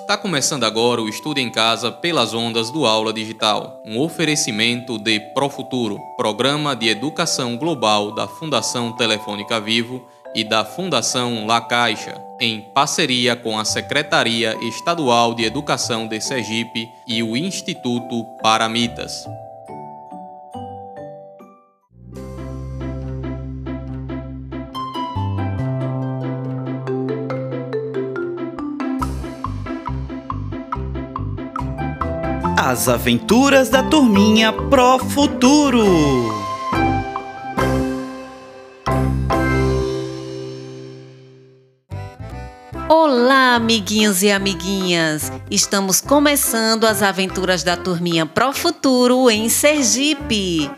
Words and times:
Está 0.00 0.16
começando 0.16 0.64
agora 0.64 1.02
o 1.02 1.08
Estudo 1.08 1.38
em 1.38 1.50
Casa 1.50 1.92
pelas 1.92 2.32
ondas 2.32 2.70
do 2.70 2.86
Aula 2.86 3.12
Digital, 3.12 3.80
um 3.86 4.00
oferecimento 4.00 4.98
de 4.98 5.20
Profuturo, 5.34 6.00
programa 6.16 6.74
de 6.74 6.88
educação 6.88 7.56
global 7.56 8.10
da 8.10 8.26
Fundação 8.26 8.96
Telefônica 8.96 9.60
Vivo 9.60 10.04
e 10.34 10.42
da 10.42 10.64
Fundação 10.64 11.46
La 11.46 11.60
Caixa, 11.60 12.20
em 12.40 12.62
parceria 12.74 13.36
com 13.36 13.56
a 13.56 13.64
Secretaria 13.64 14.56
Estadual 14.62 15.34
de 15.34 15.44
Educação 15.44 16.08
de 16.08 16.20
Sergipe 16.20 16.88
e 17.06 17.22
o 17.22 17.36
Instituto 17.36 18.24
Paramitas. 18.42 19.26
As 32.70 32.88
Aventuras 32.88 33.68
da 33.68 33.82
Turminha 33.82 34.52
Pro 34.52 35.00
Futuro. 35.00 35.82
Olá, 42.88 43.56
amiguinhos 43.56 44.22
e 44.22 44.30
amiguinhas! 44.30 45.32
Estamos 45.50 46.00
começando 46.00 46.84
as 46.84 47.02
aventuras 47.02 47.64
da 47.64 47.76
Turminha 47.76 48.24
Pro 48.24 48.52
Futuro 48.52 49.28
em 49.28 49.48
Sergipe. 49.48 50.70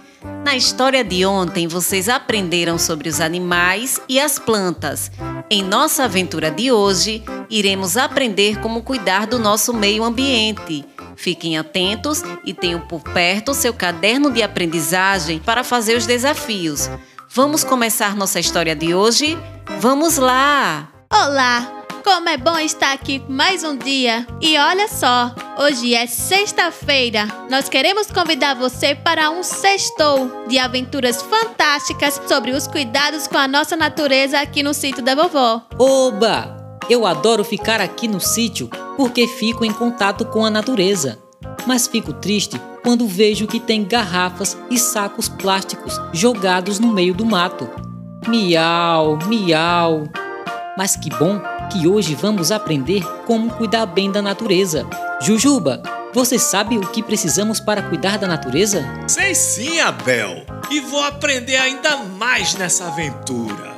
Na 0.42 0.56
história 0.56 1.04
de 1.04 1.26
ontem, 1.26 1.68
vocês 1.68 2.08
aprenderam 2.08 2.78
sobre 2.78 3.10
os 3.10 3.20
animais 3.20 4.00
e 4.08 4.18
as 4.18 4.38
plantas. 4.38 5.10
Em 5.50 5.62
nossa 5.62 6.04
aventura 6.04 6.50
de 6.50 6.72
hoje, 6.72 7.22
iremos 7.50 7.98
aprender 7.98 8.60
como 8.60 8.82
cuidar 8.82 9.26
do 9.26 9.38
nosso 9.38 9.74
meio 9.74 10.02
ambiente. 10.02 10.86
Fiquem 11.16 11.58
atentos 11.58 12.22
e 12.44 12.54
tenham 12.54 12.80
por 12.80 13.02
perto 13.02 13.54
seu 13.54 13.72
caderno 13.72 14.30
de 14.30 14.42
aprendizagem 14.42 15.38
para 15.38 15.64
fazer 15.64 15.96
os 15.96 16.06
desafios. 16.06 16.88
Vamos 17.30 17.64
começar 17.64 18.14
nossa 18.16 18.40
história 18.40 18.74
de 18.74 18.94
hoje? 18.94 19.38
Vamos 19.78 20.18
lá! 20.18 20.88
Olá! 21.12 21.82
Como 22.04 22.28
é 22.28 22.36
bom 22.36 22.58
estar 22.58 22.92
aqui 22.92 23.22
mais 23.28 23.62
um 23.62 23.76
dia! 23.76 24.26
E 24.40 24.58
olha 24.58 24.88
só, 24.88 25.34
hoje 25.56 25.94
é 25.94 26.06
sexta-feira. 26.06 27.28
Nós 27.48 27.68
queremos 27.68 28.10
convidar 28.10 28.54
você 28.54 28.94
para 28.94 29.30
um 29.30 29.42
sextou 29.42 30.46
de 30.48 30.58
aventuras 30.58 31.22
fantásticas 31.22 32.20
sobre 32.26 32.50
os 32.50 32.66
cuidados 32.66 33.26
com 33.28 33.38
a 33.38 33.46
nossa 33.46 33.76
natureza 33.76 34.40
aqui 34.40 34.62
no 34.62 34.74
sítio 34.74 35.02
da 35.02 35.14
vovó. 35.14 35.62
Oba! 35.78 36.78
Eu 36.90 37.06
adoro 37.06 37.44
ficar 37.44 37.80
aqui 37.80 38.08
no 38.08 38.20
sítio 38.20 38.68
porque 38.96 39.26
fico 39.26 39.64
em 39.64 39.72
contato 39.72 40.24
com 40.24 40.44
a 40.44 40.50
natureza. 40.50 41.18
Mas 41.66 41.86
fico 41.86 42.12
triste 42.12 42.60
quando 42.82 43.06
vejo 43.06 43.46
que 43.46 43.60
tem 43.60 43.84
garrafas 43.84 44.56
e 44.70 44.78
sacos 44.78 45.28
plásticos 45.28 46.00
jogados 46.12 46.78
no 46.78 46.92
meio 46.92 47.14
do 47.14 47.24
mato. 47.24 47.68
Miau, 48.26 49.18
miau. 49.26 50.04
Mas 50.76 50.96
que 50.96 51.10
bom 51.10 51.40
que 51.70 51.86
hoje 51.86 52.14
vamos 52.14 52.50
aprender 52.50 53.02
como 53.26 53.50
cuidar 53.50 53.86
bem 53.86 54.10
da 54.10 54.20
natureza. 54.20 54.86
Jujuba, 55.20 55.82
você 56.12 56.38
sabe 56.38 56.76
o 56.76 56.80
que 56.80 57.02
precisamos 57.02 57.60
para 57.60 57.82
cuidar 57.82 58.18
da 58.18 58.26
natureza? 58.26 58.84
Sei 59.08 59.34
sim, 59.34 59.80
Abel. 59.80 60.44
E 60.70 60.80
vou 60.80 61.02
aprender 61.02 61.56
ainda 61.56 61.98
mais 61.98 62.54
nessa 62.54 62.86
aventura. 62.86 63.72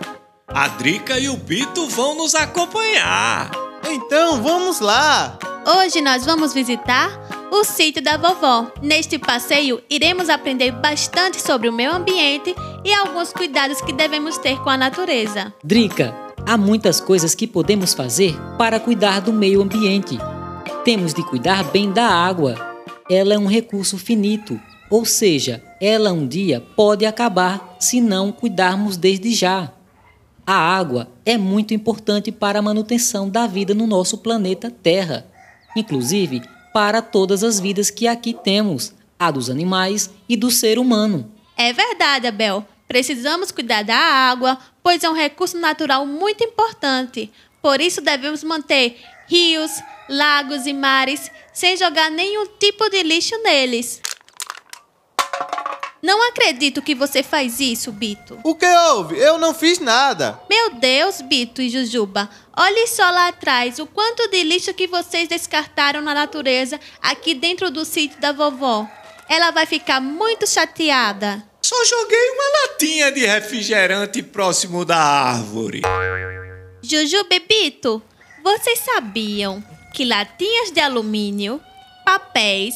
A 0.49 0.69
Drica 0.69 1.19
e 1.19 1.29
o 1.29 1.37
Bito 1.37 1.89
vão 1.89 2.17
nos 2.17 2.35
acompanhar. 2.35 3.51
Então 3.87 4.43
vamos 4.43 4.81
lá! 4.81 5.39
Hoje 5.67 6.01
nós 6.01 6.25
vamos 6.25 6.55
visitar 6.55 7.11
o 7.51 7.65
sítio 7.65 8.03
da 8.03 8.17
vovó. 8.17 8.71
Neste 8.83 9.19
passeio, 9.19 9.83
iremos 9.89 10.29
aprender 10.29 10.73
bastante 10.73 11.41
sobre 11.41 11.69
o 11.69 11.73
meio 11.73 11.95
ambiente 11.95 12.55
e 12.85 12.93
alguns 12.93 13.33
cuidados 13.33 13.81
que 13.81 13.93
devemos 13.93 14.39
ter 14.39 14.59
com 14.63 14.71
a 14.71 14.77
natureza. 14.77 15.53
Drica, 15.63 16.15
há 16.47 16.57
muitas 16.57 17.01
coisas 17.01 17.35
que 17.35 17.47
podemos 17.47 17.95
fazer 17.95 18.35
para 18.57 18.81
cuidar 18.81 19.21
do 19.21 19.33
meio 19.33 19.63
ambiente. 19.63 20.19
Temos 20.85 21.13
de 21.13 21.23
cuidar 21.23 21.65
bem 21.65 21.93
da 21.93 22.07
água. 22.07 22.55
Ela 23.11 23.35
é 23.35 23.39
um 23.39 23.47
recurso 23.47 23.99
finito, 23.99 24.59
ou 24.91 25.05
seja, 25.05 25.63
ela 25.81 26.13
um 26.13 26.27
dia 26.27 26.63
pode 26.75 27.05
acabar 27.05 27.77
se 27.79 28.01
não 28.01 28.33
cuidarmos 28.33 28.97
desde 28.97 29.33
já. 29.35 29.74
A 30.47 30.55
água 30.55 31.09
é 31.25 31.39
muito 31.39 31.73
importante 31.73 32.31
para 32.31 32.59
a 32.59 32.63
manutenção 32.63 33.31
da 33.31 33.47
vida 33.47 33.73
no 33.73 33.87
nosso 33.87 34.19
planeta 34.19 34.71
Terra, 34.71 35.27
inclusive 35.75 36.43
para 36.73 37.01
todas 37.01 37.43
as 37.43 37.59
vidas 37.59 37.89
que 37.89 38.07
aqui 38.07 38.35
temos, 38.35 38.93
a 39.19 39.31
dos 39.31 39.49
animais 39.49 40.11
e 40.29 40.37
do 40.37 40.51
ser 40.51 40.79
humano. 40.79 41.33
É 41.57 41.73
verdade, 41.73 42.27
Abel. 42.27 42.67
Precisamos 42.87 43.51
cuidar 43.51 43.85
da 43.85 43.97
água, 43.97 44.59
pois 44.83 45.03
é 45.03 45.09
um 45.09 45.15
recurso 45.15 45.59
natural 45.59 46.05
muito 46.05 46.45
importante. 46.45 47.33
Por 47.63 47.81
isso 47.81 48.03
devemos 48.03 48.45
manter 48.45 49.01
rios, 49.27 49.71
lagos 50.09 50.67
e 50.67 50.73
mares 50.75 51.31
sem 51.53 51.77
jogar 51.77 52.11
nenhum 52.11 52.47
tipo 52.59 52.91
de 52.91 53.03
lixo 53.03 53.35
neles. 53.43 54.03
Não 56.05 56.23
acredito 56.29 56.83
que 56.83 56.95
você 56.95 57.23
faz 57.23 57.61
isso, 57.61 57.91
Bito. 57.91 58.39
O 58.45 58.55
que 58.55 58.67
houve? 58.67 59.17
Eu 59.19 59.39
não 59.39 59.55
fiz 59.55 59.79
nada. 59.79 60.39
Meu 60.51 60.75
Deus, 60.75 61.23
Bito 61.23 61.63
e 61.63 61.71
Jujuba. 61.71 62.29
Olhe 62.55 62.87
só 62.89 63.09
lá 63.09 63.29
atrás 63.29 63.79
o 63.79 63.87
quanto 63.87 64.29
de 64.29 64.45
lixo 64.45 64.75
que 64.75 64.87
vocês 64.87 65.31
descartaram 65.31 66.03
na 66.03 66.13
natureza 66.13 66.79
aqui 67.01 67.33
dentro 67.33 67.71
do 67.71 67.87
sítio 67.87 68.21
da 68.21 68.33
vovó. 68.33 68.87
Ela 69.31 69.51
vai 69.51 69.65
ficar 69.65 69.99
muito 69.99 70.47
chateada. 70.47 71.43
Só 71.63 71.75
joguei 71.87 72.31
uma 72.33 72.61
latinha 72.61 73.11
de 73.11 73.25
refrigerante 73.25 74.23
próximo 74.23 74.85
da 74.85 74.99
árvore. 74.99 75.81
Jujuba 76.83 77.35
e 77.35 77.41
Bito, 77.41 78.03
vocês 78.43 78.81
sabiam 78.81 79.65
que 79.95 80.05
latinhas 80.05 80.71
de 80.71 80.81
alumínio, 80.81 81.59
papéis, 82.05 82.75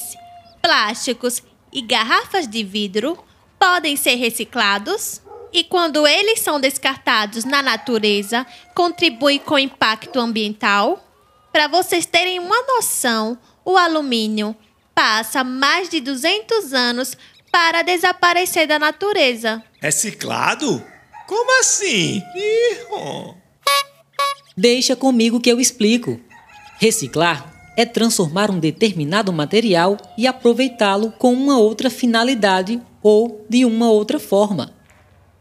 plásticos 0.62 1.42
e 1.72 1.80
garrafas 1.82 2.46
de 2.46 2.62
vidro 2.64 3.18
podem 3.58 3.96
ser 3.96 4.14
reciclados? 4.16 5.20
E 5.52 5.64
quando 5.64 6.06
eles 6.06 6.40
são 6.40 6.60
descartados 6.60 7.44
na 7.44 7.62
natureza, 7.62 8.46
contribui 8.74 9.38
com 9.38 9.54
o 9.54 9.58
impacto 9.58 10.20
ambiental? 10.20 11.04
Para 11.52 11.68
vocês 11.68 12.04
terem 12.04 12.38
uma 12.38 12.62
noção, 12.62 13.38
o 13.64 13.76
alumínio 13.76 14.54
passa 14.94 15.42
mais 15.42 15.88
de 15.88 16.00
200 16.00 16.72
anos 16.74 17.16
para 17.50 17.82
desaparecer 17.82 18.66
da 18.66 18.78
natureza. 18.78 19.62
Reciclado? 19.80 20.84
Como 21.26 21.60
assim? 21.60 22.22
Ih, 22.34 23.34
Deixa 24.56 24.96
comigo 24.96 25.40
que 25.40 25.50
eu 25.50 25.60
explico. 25.60 26.20
Reciclar 26.78 27.57
é 27.78 27.86
transformar 27.86 28.50
um 28.50 28.58
determinado 28.58 29.32
material 29.32 29.96
e 30.18 30.26
aproveitá-lo 30.26 31.12
com 31.16 31.32
uma 31.32 31.60
outra 31.60 31.88
finalidade 31.88 32.82
ou 33.00 33.46
de 33.48 33.64
uma 33.64 33.88
outra 33.88 34.18
forma. 34.18 34.72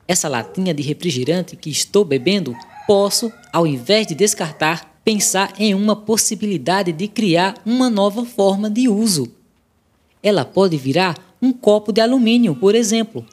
Essa 0.07 0.29
latinha 0.29 0.71
de 0.71 0.83
refrigerante 0.83 1.55
que 1.55 1.71
estou 1.71 2.05
bebendo, 2.05 2.55
posso, 2.85 3.33
ao 3.51 3.65
invés 3.65 4.05
de 4.05 4.13
descartar, 4.13 4.99
pensar 5.03 5.51
em 5.57 5.73
uma 5.73 5.95
possibilidade 5.95 6.91
de 6.91 7.07
criar 7.07 7.55
uma 7.65 7.89
nova 7.89 8.23
forma 8.23 8.69
de 8.69 8.87
uso. 8.87 9.33
Ela 10.21 10.45
pode 10.45 10.77
virar 10.77 11.17
um 11.41 11.51
copo 11.51 11.91
de 11.91 12.01
alumínio, 12.01 12.53
por 12.53 12.75
exemplo. 12.75 13.25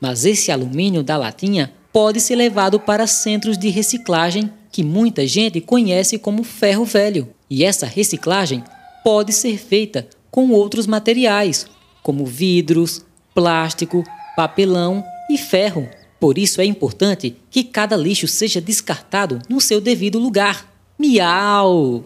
Mas 0.00 0.24
esse 0.24 0.50
alumínio 0.50 1.02
da 1.02 1.18
latinha 1.18 1.74
pode 1.92 2.18
ser 2.18 2.36
levado 2.36 2.80
para 2.80 3.06
centros 3.06 3.58
de 3.58 3.68
reciclagem 3.68 4.50
que 4.72 4.82
muita 4.82 5.26
gente 5.26 5.60
conhece 5.60 6.18
como 6.18 6.42
ferro 6.42 6.86
velho. 6.86 7.28
E 7.50 7.64
essa 7.64 7.86
reciclagem 7.86 8.62
pode 9.02 9.32
ser 9.32 9.58
feita 9.58 10.08
com 10.30 10.50
outros 10.50 10.86
materiais, 10.86 11.66
como 12.02 12.26
vidros, 12.26 13.04
plástico, 13.34 14.04
papelão 14.36 15.04
e 15.30 15.38
ferro. 15.38 15.88
Por 16.20 16.36
isso 16.36 16.60
é 16.60 16.64
importante 16.64 17.36
que 17.50 17.64
cada 17.64 17.96
lixo 17.96 18.26
seja 18.26 18.60
descartado 18.60 19.40
no 19.48 19.60
seu 19.60 19.80
devido 19.80 20.18
lugar. 20.18 20.66
Miau! 20.98 22.04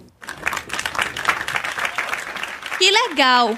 Que 2.79 2.91
legal! 2.91 3.57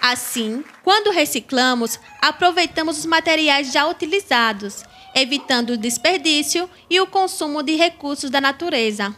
Assim, 0.00 0.62
quando 0.82 1.10
reciclamos, 1.10 1.98
aproveitamos 2.20 2.98
os 2.98 3.06
materiais 3.06 3.72
já 3.72 3.86
utilizados, 3.88 4.84
evitando 5.14 5.70
o 5.70 5.78
desperdício 5.78 6.68
e 6.90 7.00
o 7.00 7.06
consumo 7.06 7.62
de 7.62 7.74
recursos 7.74 8.28
da 8.28 8.40
natureza. 8.40 9.16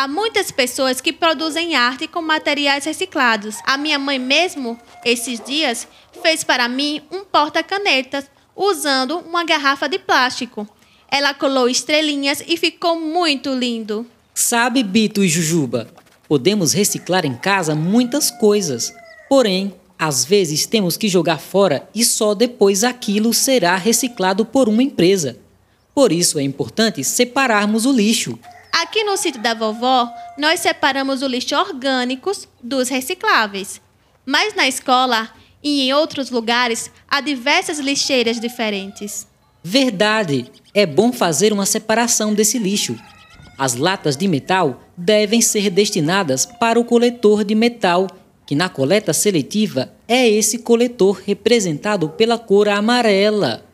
Há 0.00 0.06
muitas 0.06 0.52
pessoas 0.52 1.00
que 1.00 1.12
produzem 1.12 1.74
arte 1.74 2.06
com 2.06 2.22
materiais 2.22 2.84
reciclados. 2.84 3.56
A 3.64 3.76
minha 3.76 3.98
mãe 3.98 4.16
mesmo, 4.16 4.78
esses 5.04 5.40
dias, 5.40 5.88
fez 6.22 6.44
para 6.44 6.68
mim 6.68 7.02
um 7.10 7.24
porta-canetas 7.24 8.30
usando 8.54 9.18
uma 9.18 9.42
garrafa 9.42 9.88
de 9.88 9.98
plástico. 9.98 10.68
Ela 11.10 11.34
colou 11.34 11.68
estrelinhas 11.68 12.40
e 12.46 12.56
ficou 12.56 12.94
muito 13.00 13.52
lindo. 13.52 14.06
Sabe, 14.32 14.84
Bito 14.84 15.24
e 15.24 15.28
Jujuba, 15.28 15.92
Podemos 16.28 16.72
reciclar 16.72 17.26
em 17.26 17.34
casa 17.34 17.74
muitas 17.74 18.30
coisas, 18.30 18.94
porém, 19.28 19.74
às 19.98 20.24
vezes 20.24 20.64
temos 20.64 20.96
que 20.96 21.08
jogar 21.08 21.40
fora 21.40 21.88
e 21.92 22.04
só 22.04 22.34
depois 22.34 22.84
aquilo 22.84 23.34
será 23.34 23.74
reciclado 23.74 24.44
por 24.44 24.68
uma 24.68 24.84
empresa. 24.84 25.36
Por 25.92 26.12
isso 26.12 26.38
é 26.38 26.42
importante 26.44 27.02
separarmos 27.02 27.84
o 27.84 27.90
lixo. 27.90 28.38
Aqui 28.80 29.02
no 29.02 29.16
sítio 29.16 29.42
da 29.42 29.54
vovó, 29.54 30.08
nós 30.38 30.60
separamos 30.60 31.20
o 31.20 31.26
lixo 31.26 31.56
orgânicos 31.56 32.46
dos 32.62 32.88
recicláveis. 32.88 33.80
Mas 34.24 34.54
na 34.54 34.68
escola 34.68 35.28
e 35.60 35.80
em 35.80 35.92
outros 35.92 36.30
lugares 36.30 36.88
há 37.08 37.20
diversas 37.20 37.80
lixeiras 37.80 38.38
diferentes. 38.38 39.26
Verdade! 39.64 40.48
É 40.72 40.86
bom 40.86 41.12
fazer 41.12 41.52
uma 41.52 41.66
separação 41.66 42.32
desse 42.32 42.56
lixo. 42.56 42.96
As 43.58 43.74
latas 43.74 44.16
de 44.16 44.28
metal 44.28 44.80
devem 44.96 45.40
ser 45.40 45.70
destinadas 45.70 46.46
para 46.46 46.78
o 46.78 46.84
coletor 46.84 47.42
de 47.42 47.56
metal, 47.56 48.06
que 48.46 48.54
na 48.54 48.68
coleta 48.68 49.12
seletiva 49.12 49.92
é 50.06 50.28
esse 50.28 50.58
coletor 50.58 51.20
representado 51.26 52.10
pela 52.10 52.38
cor 52.38 52.68
amarela. 52.68 53.64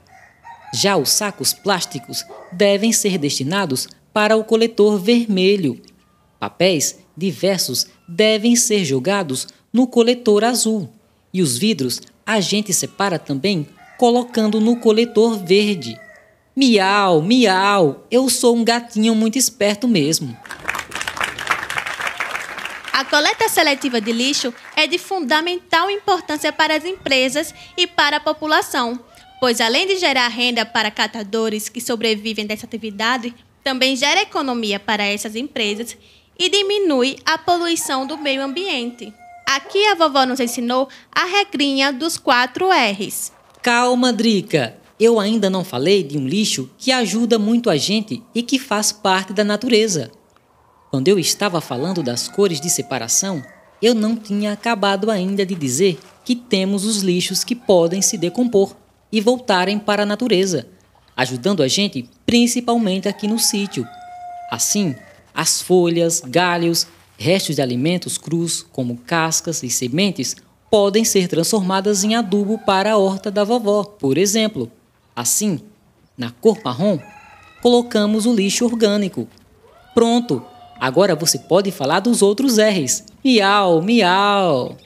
Já 0.73 0.97
os 0.97 1.11
sacos 1.11 1.53
plásticos 1.53 2.25
devem 2.51 2.91
ser 2.91 3.19
destinados 3.19 3.87
para 4.15 4.37
o 4.37 4.45
coletor 4.45 4.97
vermelho. 4.97 5.83
Papéis 6.39 7.01
diversos 7.17 7.89
devem 8.07 8.55
ser 8.55 8.85
jogados 8.85 9.49
no 9.73 9.89
coletor 9.89 10.45
azul. 10.45 10.89
E 11.33 11.43
os 11.43 11.59
vidros 11.59 12.01
a 12.25 12.41
gente 12.41 12.73
separa 12.73 13.19
também 13.19 13.67
colocando 13.99 14.61
no 14.61 14.77
coletor 14.77 15.45
verde. 15.45 15.99
Miau, 16.55 17.21
miau, 17.21 18.07
eu 18.09 18.31
sou 18.31 18.55
um 18.55 18.65
gatinho 18.65 19.15
muito 19.17 19.37
esperto 19.37 19.89
mesmo. 19.89 20.37
A 22.93 23.05
coleta 23.05 23.49
seletiva 23.49 24.01
de 24.01 24.13
lixo 24.13 24.55
é 24.77 24.87
de 24.87 24.99
fundamental 24.99 25.91
importância 25.91 26.53
para 26.53 26.77
as 26.77 26.85
empresas 26.85 27.53
e 27.77 27.89
para 27.89 28.19
a 28.19 28.21
população, 28.21 29.01
pois 29.41 29.61
além 29.61 29.89
de 29.89 29.97
gerar 29.97 30.29
renda 30.29 30.65
para 30.65 30.93
catadores 30.93 31.69
que 31.69 31.81
sobrevivem 31.81 32.47
dessa 32.47 32.67
atividade, 32.67 33.35
também 33.65 33.97
gera 33.97 34.21
economia 34.21 34.79
para 34.79 35.03
essas 35.03 35.35
empresas 35.35 35.97
e 36.39 36.51
diminui 36.51 37.17
a 37.25 37.39
poluição 37.39 38.07
do 38.07 38.19
meio 38.19 38.43
ambiente. 38.43 39.13
Aqui 39.47 39.87
a 39.87 39.95
vovó 39.95 40.27
nos 40.27 40.41
ensinou 40.41 40.89
a 41.11 41.25
regrinha 41.25 41.93
dos 41.93 42.19
quatro 42.19 42.69
R's. 42.71 43.33
Calma, 43.63 44.13
Drica. 44.13 44.77
Eu 45.01 45.19
ainda 45.19 45.51
não 45.51 45.65
falei 45.65 46.03
de 46.03 46.17
um 46.17 46.27
lixo 46.27 46.71
que 46.79 46.93
ajuda 46.93 47.39
muito 47.39 47.69
a 47.69 47.77
gente 47.77 48.23
e 48.35 48.43
que 48.43 48.59
faz 48.59 48.93
parte 48.93 49.33
da 49.33 49.43
natureza. 49.43 50.13
Quando 50.91 51.09
eu 51.09 51.19
estava 51.19 51.61
falando 51.61 52.03
das 52.03 52.29
cores 52.29 52.61
de 52.61 52.71
separação, 52.71 53.43
eu 53.83 53.95
não 53.95 54.15
tinha 54.15 54.53
acabado 54.53 55.11
ainda 55.11 55.45
de 55.45 55.55
dizer 55.55 55.99
que 56.25 56.37
temos 56.37 56.85
os 56.85 57.03
lixos 57.03 57.43
que 57.43 57.55
podem 57.55 58.01
se 58.01 58.17
decompor 58.17 58.77
e 59.11 59.21
voltarem 59.21 59.79
para 59.79 60.05
a 60.05 60.07
natureza, 60.07 60.69
ajudando 61.17 61.63
a 61.63 61.69
gente 61.69 62.09
principalmente 62.27 63.09
aqui 63.09 63.27
no 63.27 63.39
sítio. 63.39 63.87
Assim, 64.51 64.95
as 65.35 65.61
folhas, 65.61 66.23
galhos, 66.25 66.87
restos 67.19 67.57
de 67.57 67.63
alimentos 67.63 68.19
crus, 68.19 68.65
como 68.73 68.99
cascas 68.99 69.63
e 69.63 69.71
sementes, 69.71 70.37
podem 70.71 71.05
ser 71.05 71.29
transformadas 71.29 72.03
em 72.05 72.15
adubo 72.15 72.59
para 72.59 72.93
a 72.93 72.99
horta 72.99 73.31
da 73.31 73.45
vovó, 73.45 73.85
por 73.85 74.19
exemplo. 74.19 74.71
Assim, 75.15 75.61
na 76.17 76.31
cor 76.31 76.59
marrom, 76.65 76.99
colocamos 77.63 78.27
o 78.27 78.35
lixo 78.35 78.65
orgânico. 78.65 79.29
Pronto! 79.95 80.45
Agora 80.81 81.15
você 81.15 81.39
pode 81.39 81.71
falar 81.71 82.01
dos 82.01 82.21
outros 82.21 82.59
R's. 82.59 83.05
Miau, 83.25 83.81
miau! 83.81 84.77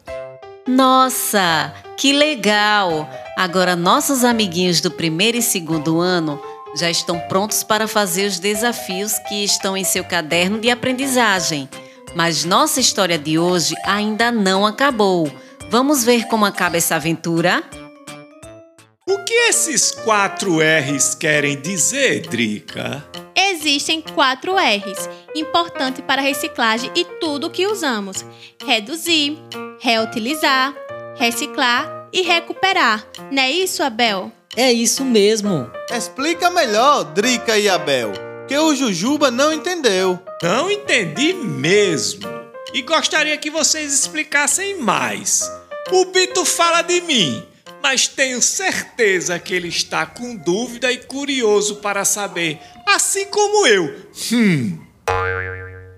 Nossa, 0.66 1.72
que 1.98 2.12
legal! 2.12 3.10
Agora 3.36 3.74
nossos 3.74 4.22
amiguinhos 4.22 4.80
do 4.80 4.90
primeiro 4.90 5.36
e 5.36 5.42
segundo 5.42 6.00
ano 6.00 6.40
já 6.76 6.88
estão 6.88 7.18
prontos 7.18 7.64
para 7.64 7.88
fazer 7.88 8.26
os 8.26 8.38
desafios 8.38 9.18
que 9.28 9.44
estão 9.44 9.76
em 9.76 9.82
seu 9.82 10.04
caderno 10.04 10.60
de 10.60 10.70
aprendizagem. 10.70 11.68
Mas 12.14 12.44
nossa 12.44 12.78
história 12.80 13.18
de 13.18 13.36
hoje 13.36 13.74
ainda 13.84 14.30
não 14.30 14.64
acabou. 14.64 15.30
Vamos 15.70 16.04
ver 16.04 16.26
como 16.28 16.46
acaba 16.46 16.76
essa 16.76 16.94
aventura? 16.94 17.62
O 19.06 19.24
que 19.24 19.34
esses 19.48 19.90
quatro 19.90 20.58
R's 20.60 21.14
querem 21.16 21.60
dizer, 21.60 22.28
Drica? 22.28 23.04
Existem 23.34 24.00
quatro 24.00 24.54
R's, 24.56 25.08
importante 25.34 26.00
para 26.02 26.22
a 26.22 26.24
reciclagem 26.24 26.90
e 26.94 27.04
tudo 27.04 27.50
que 27.50 27.66
usamos: 27.66 28.24
reduzir, 28.64 29.36
reutilizar, 29.80 30.74
reciclar 31.18 32.08
e 32.12 32.22
recuperar. 32.22 33.06
Não 33.30 33.42
é 33.42 33.50
isso, 33.50 33.82
Abel? 33.82 34.32
É 34.56 34.72
isso 34.72 35.04
mesmo. 35.04 35.70
Explica 35.90 36.50
melhor, 36.50 37.04
Drica 37.04 37.58
e 37.58 37.68
Abel, 37.68 38.12
que 38.46 38.56
o 38.56 38.74
Jujuba 38.74 39.30
não 39.30 39.52
entendeu. 39.52 40.18
Não 40.42 40.70
entendi 40.70 41.32
mesmo. 41.32 42.28
E 42.72 42.82
gostaria 42.82 43.36
que 43.36 43.50
vocês 43.50 43.92
explicassem 43.92 44.78
mais. 44.78 45.42
O 45.90 46.04
Bito 46.06 46.44
fala 46.44 46.82
de 46.82 47.00
mim, 47.00 47.42
mas 47.82 48.06
tenho 48.06 48.40
certeza 48.42 49.38
que 49.38 49.54
ele 49.54 49.68
está 49.68 50.06
com 50.06 50.36
dúvida 50.36 50.92
e 50.92 50.98
curioso 50.98 51.76
para 51.76 52.04
saber, 52.04 52.58
assim 52.86 53.26
como 53.26 53.66
eu. 53.66 53.94
Hum. 54.32 54.78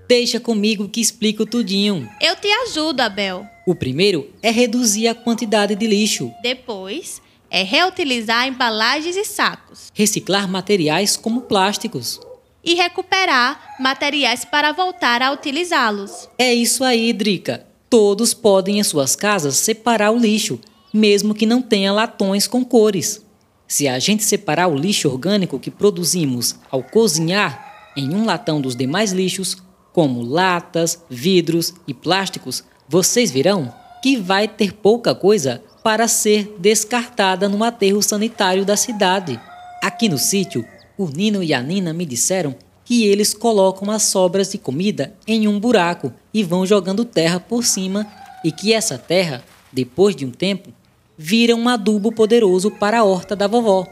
Deixa 0.09 0.41
comigo 0.41 0.89
que 0.89 1.01
explico 1.01 1.47
tudinho. 1.47 2.09
Eu 2.21 2.37
te 2.37 2.49
ajudo, 2.49 3.01
Abel. 3.01 3.47
O 3.71 3.75
primeiro 3.77 4.29
é 4.43 4.51
reduzir 4.51 5.07
a 5.07 5.15
quantidade 5.15 5.77
de 5.77 5.87
lixo, 5.87 6.33
Depois 6.43 7.23
é 7.49 7.63
reutilizar 7.63 8.49
embalagens 8.49 9.15
e 9.15 9.25
sacos 9.25 9.93
reciclar 9.95 10.49
materiais 10.49 11.17
como 11.17 11.43
plásticos. 11.43 12.19
e 12.65 12.75
recuperar 12.75 13.77
materiais 13.79 14.45
para 14.45 14.73
voltar 14.73 15.23
a 15.23 15.31
utilizá-los. 15.31 16.29
É 16.37 16.53
isso 16.53 16.83
aí, 16.83 17.13
Drica. 17.13 17.65
Todos 17.89 18.35
podem 18.35 18.81
em 18.81 18.83
suas 18.83 19.15
casas 19.15 19.55
separar 19.55 20.11
o 20.11 20.19
lixo, 20.19 20.59
mesmo 20.93 21.33
que 21.33 21.47
não 21.47 21.63
tenha 21.63 21.93
latões 21.93 22.49
com 22.49 22.65
cores. 22.65 23.25
Se 23.69 23.87
a 23.87 24.01
gente 24.01 24.25
separar 24.25 24.67
o 24.67 24.75
lixo 24.77 25.09
orgânico 25.09 25.61
que 25.61 25.71
produzimos 25.71 26.57
ao 26.73 26.83
cozinhar 26.83 27.93
em 27.97 28.13
um 28.13 28.25
latão 28.25 28.61
dos 28.61 28.75
demais 28.75 29.13
lixos, 29.13 29.57
como 29.93 30.23
latas, 30.23 31.05
vidros 31.09 31.73
e 31.87 31.95
plásticos, 31.95 32.65
vocês 32.91 33.31
verão 33.31 33.73
que 34.03 34.17
vai 34.17 34.49
ter 34.49 34.73
pouca 34.73 35.15
coisa 35.15 35.63
para 35.81 36.09
ser 36.09 36.57
descartada 36.59 37.49
no 37.49 37.63
aterro 37.63 38.03
sanitário 38.03 38.65
da 38.65 38.77
cidade. 38.77 39.41
Aqui 39.81 40.09
no 40.09 40.19
sítio, 40.19 40.65
o 40.99 41.07
Nino 41.07 41.41
e 41.41 41.55
a 41.55 41.63
Nina 41.63 41.93
me 41.93 42.05
disseram 42.05 42.53
que 42.85 43.07
eles 43.07 43.33
colocam 43.33 43.93
as 43.93 44.03
sobras 44.03 44.51
de 44.51 44.59
comida 44.59 45.15
em 45.25 45.47
um 45.47 45.61
buraco 45.61 46.13
e 46.35 46.43
vão 46.43 46.67
jogando 46.67 47.05
terra 47.05 47.39
por 47.39 47.65
cima 47.65 48.05
e 48.43 48.51
que 48.51 48.73
essa 48.73 48.99
terra, 48.99 49.45
depois 49.73 50.17
de 50.17 50.27
um 50.27 50.33
tempo, 50.33 50.71
vira 51.17 51.55
um 51.55 51.69
adubo 51.69 52.11
poderoso 52.11 52.73
para 52.73 52.99
a 52.99 53.05
horta 53.05 53.37
da 53.37 53.47
vovó 53.47 53.87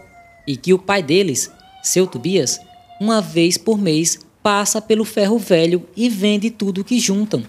e 0.45 0.57
que 0.57 0.75
o 0.75 0.79
pai 0.79 1.05
deles, 1.05 1.53
seu 1.85 2.05
Tobias, 2.05 2.59
uma 3.01 3.21
vez 3.21 3.57
por 3.57 3.79
mês 3.79 4.19
passa 4.43 4.83
pelo 4.83 5.05
ferro 5.05 5.39
velho 5.39 5.89
e 5.97 6.09
vende 6.09 6.51
tudo 6.51 6.83
que 6.83 6.99
juntam. 6.99 7.45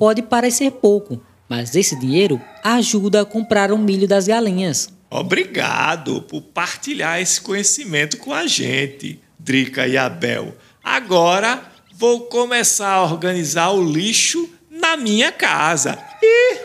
Pode 0.00 0.22
parecer 0.22 0.70
pouco, 0.70 1.22
mas 1.46 1.76
esse 1.76 1.94
dinheiro 1.94 2.40
ajuda 2.64 3.20
a 3.20 3.24
comprar 3.26 3.70
o 3.70 3.76
milho 3.76 4.08
das 4.08 4.26
galinhas. 4.26 4.88
Obrigado 5.10 6.22
por 6.22 6.40
partilhar 6.40 7.20
esse 7.20 7.38
conhecimento 7.38 8.16
com 8.16 8.32
a 8.32 8.46
gente, 8.46 9.20
Drica 9.38 9.86
e 9.86 9.98
Abel. 9.98 10.56
Agora 10.82 11.62
vou 11.92 12.20
começar 12.20 12.94
a 12.94 13.02
organizar 13.02 13.72
o 13.72 13.84
lixo 13.84 14.48
na 14.70 14.96
minha 14.96 15.30
casa. 15.30 15.98
Ih, 16.22 16.60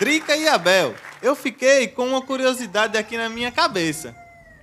Drica 0.00 0.34
e 0.34 0.48
Abel, 0.48 0.94
eu 1.20 1.36
fiquei 1.36 1.88
com 1.88 2.06
uma 2.06 2.22
curiosidade 2.22 2.96
aqui 2.96 3.18
na 3.18 3.28
minha 3.28 3.52
cabeça. 3.52 4.16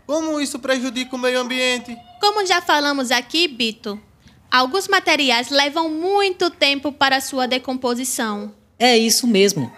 Como 0.08 0.42
isso 0.42 0.58
prejudica 0.58 1.16
o 1.16 1.20
meio 1.20 1.40
ambiente? 1.40 1.96
Como 2.20 2.44
já 2.48 2.60
falamos 2.60 3.12
aqui, 3.12 3.48
Bito, 3.48 4.02
alguns 4.52 4.88
materiais 4.88 5.50
levam 5.50 5.90
muito 5.90 6.50
tempo 6.50 6.92
para 6.92 7.22
sua 7.22 7.48
decomposição. 7.48 8.52
É 8.78 8.98
isso 8.98 9.26
mesmo. 9.26 9.72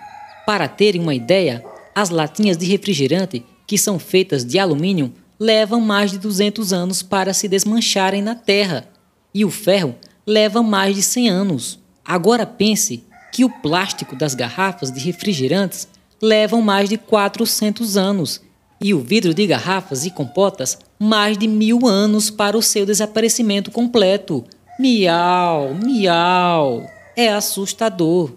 Para 0.46 0.68
terem 0.68 1.00
uma 1.00 1.14
ideia, 1.14 1.64
as 1.94 2.10
latinhas 2.10 2.58
de 2.58 2.66
refrigerante, 2.66 3.46
que 3.68 3.78
são 3.78 4.00
feitas 4.00 4.44
de 4.44 4.58
alumínio, 4.58 5.14
levam 5.40 5.80
mais 5.80 6.12
de 6.12 6.18
200 6.18 6.74
anos 6.74 7.04
para 7.04 7.34
se 7.34 7.48
desmancharem 7.48 8.22
na 8.22 8.34
terra. 8.34 8.88
E 9.34 9.46
o 9.46 9.52
ferro 9.52 9.96
leva 10.26 10.64
mais 10.64 10.96
de 10.96 11.04
100 11.04 11.30
anos. 11.30 11.80
Agora 12.04 12.46
pense 12.46 13.04
que 13.32 13.46
o 13.46 13.50
plástico 13.50 14.16
das 14.16 14.36
garrafas 14.36 14.92
de 14.92 15.00
refrigerantes 15.00 15.88
levam 16.22 16.62
mais 16.62 16.90
de 16.90 16.98
400 16.98 17.98
anos 17.98 18.42
e 18.80 18.94
o 18.94 19.00
vidro 19.00 19.34
de 19.34 19.48
garrafas 19.48 20.06
e 20.06 20.12
compotas 20.12 20.78
mais 21.00 21.38
de 21.38 21.48
mil 21.48 21.88
anos 21.88 22.30
para 22.30 22.58
o 22.58 22.62
seu 22.62 22.86
desaparecimento 22.86 23.72
completo. 23.72 24.46
Miau, 24.80 25.76
miau. 25.76 26.90
É 27.16 27.32
assustador. 27.32 28.32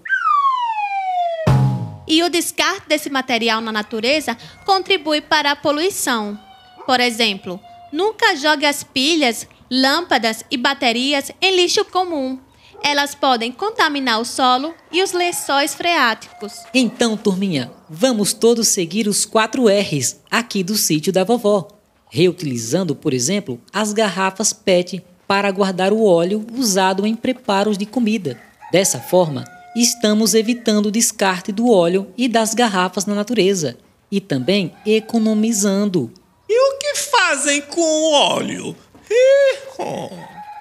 E 2.07 2.23
o 2.23 2.29
descarte 2.29 2.87
desse 2.87 3.09
material 3.09 3.63
na 3.63 3.73
natureza 3.73 4.37
contribui 4.67 5.23
para 5.23 5.53
a 5.53 5.57
poluição. 5.57 6.39
Por 6.85 7.01
exemplo, 7.01 7.59
nunca 7.91 8.37
jogue 8.37 8.67
as 8.67 8.85
pilhas, 8.85 9.49
lâmpadas 9.71 10.45
e 10.51 10.59
baterias 10.59 11.33
em 11.41 11.57
lixo 11.57 11.87
comum. 11.87 12.39
Elas 12.83 13.15
podem 13.15 13.51
contaminar 13.51 14.21
o 14.21 14.25
solo 14.25 14.75
e 14.93 15.03
os 15.03 15.13
lençóis 15.13 15.75
freáticos. 15.75 16.53
Então, 16.75 17.17
turminha, 17.17 17.73
vamos 17.89 18.35
todos 18.35 18.69
seguir 18.69 19.09
os 19.09 19.25
quatro 19.25 19.69
R's 19.69 20.21
aqui 20.31 20.63
do 20.63 20.77
sítio 20.77 21.11
da 21.11 21.25
vovó. 21.25 21.67
Reutilizando, 22.11 22.95
por 22.95 23.15
exemplo, 23.15 23.59
as 23.73 23.95
garrafas 23.95 24.53
PET 24.53 25.03
para 25.27 25.51
guardar 25.51 25.93
o 25.93 26.05
óleo 26.05 26.47
usado 26.55 27.07
em 27.07 27.15
preparos 27.15 27.77
de 27.77 27.87
comida. 27.87 28.41
Dessa 28.71 29.01
forma, 29.01 29.45
estamos 29.75 30.35
evitando 30.35 30.87
o 30.87 30.91
descarte 30.91 31.53
do 31.53 31.71
óleo 31.71 32.13
e 32.17 32.29
das 32.29 32.55
garrafas 32.55 33.07
na 33.07 33.15
natureza 33.15 33.77
e 34.11 34.21
também 34.21 34.75
economizando. 34.85 36.13
E 36.49 36.59
o 36.59 36.79
que 36.79 36.95
fazem 36.97 37.61
com 37.63 37.81
o 37.81 38.13
óleo? 38.13 38.77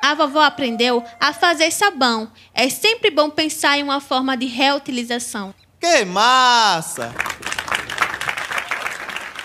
A 0.01 0.13
vovó 0.13 0.41
aprendeu 0.41 1.03
a 1.19 1.33
fazer 1.33 1.71
sabão. 1.71 2.31
É 2.53 2.69
sempre 2.69 3.09
bom 3.09 3.29
pensar 3.29 3.77
em 3.77 3.83
uma 3.83 3.99
forma 3.99 4.35
de 4.37 4.45
reutilização. 4.45 5.53
Que 5.79 6.05
massa! 6.05 7.13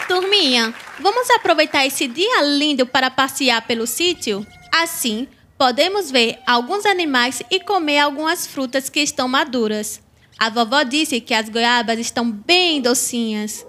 Turminha, 0.07 0.75
vamos 0.99 1.31
aproveitar 1.31 1.87
esse 1.87 2.09
dia 2.09 2.43
lindo 2.43 2.85
para 2.85 3.11
passear 3.11 3.67
pelo 3.67 3.87
sítio? 3.87 4.45
Assim, 4.83 5.29
podemos 5.59 6.11
ver 6.11 6.39
alguns 6.47 6.87
animais 6.87 7.43
e 7.51 7.61
comer 7.61 7.99
algumas 7.99 8.47
frutas 8.47 8.89
que 8.89 9.01
estão 9.01 9.29
maduras. 9.29 10.01
A 10.39 10.49
vovó 10.49 10.83
disse 10.85 11.21
que 11.21 11.35
as 11.35 11.51
goiabas 11.51 11.99
estão 11.99 12.31
bem 12.31 12.81
docinhas. 12.81 13.67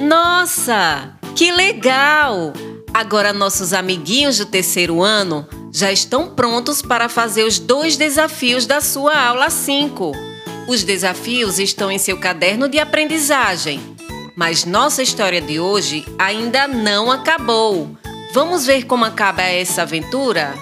Nossa, 0.00 1.14
que 1.36 1.52
legal! 1.52 2.54
Agora 2.94 3.34
nossos 3.34 3.74
amiguinhos 3.74 4.38
do 4.38 4.46
terceiro 4.46 5.02
ano 5.02 5.46
já 5.70 5.92
estão 5.92 6.34
prontos 6.34 6.80
para 6.80 7.10
fazer 7.10 7.44
os 7.44 7.58
dois 7.58 7.98
desafios 7.98 8.64
da 8.64 8.80
sua 8.80 9.14
aula 9.14 9.50
5. 9.50 10.12
Os 10.66 10.82
desafios 10.82 11.58
estão 11.58 11.90
em 11.90 11.98
seu 11.98 12.18
caderno 12.18 12.66
de 12.66 12.78
aprendizagem. 12.78 13.78
Mas 14.34 14.64
nossa 14.64 15.02
história 15.02 15.42
de 15.42 15.60
hoje 15.60 16.02
ainda 16.18 16.66
não 16.66 17.10
acabou. 17.10 17.99
Vamos 18.32 18.64
ver 18.64 18.84
como 18.84 19.04
acaba 19.04 19.42
essa 19.42 19.82
aventura? 19.82 20.54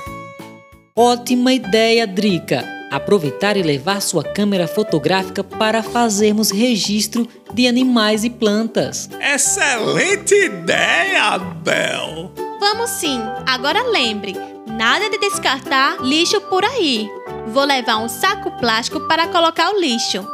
Ótima 0.97 1.53
ideia, 1.53 2.07
Drica! 2.07 2.65
Aproveitar 2.91 3.59
e 3.59 3.63
levar 3.63 4.01
sua 4.01 4.25
câmera 4.25 4.67
fotográfica 4.67 5.45
para 5.45 5.83
fazermos 5.83 6.51
registro 6.51 7.29
de 7.53 7.69
animais 7.69 8.25
e 8.25 8.31
plantas. 8.31 9.11
Excelente 9.21 10.35
ideia, 10.35 11.37
Bel! 11.37 12.33
Vamos 12.59 12.89
sim. 12.89 13.21
Agora 13.47 13.83
lembre, 13.83 14.35
nada 14.67 15.11
de 15.11 15.19
descartar 15.19 16.01
lixo 16.01 16.41
por 16.43 16.65
aí. 16.65 17.07
Vou 17.49 17.65
levar 17.65 17.99
um 17.99 18.09
saco 18.09 18.51
plástico 18.53 19.01
para 19.07 19.29
colocar 19.29 19.71
o 19.75 19.79
lixo. 19.79 20.27